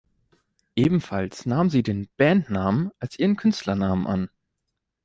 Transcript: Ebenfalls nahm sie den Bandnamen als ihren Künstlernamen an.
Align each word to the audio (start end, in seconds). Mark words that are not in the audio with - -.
Ebenfalls 0.75 1.45
nahm 1.45 1.69
sie 1.69 1.83
den 1.83 2.09
Bandnamen 2.17 2.89
als 2.97 3.19
ihren 3.19 3.35
Künstlernamen 3.35 4.07
an. 4.07 4.29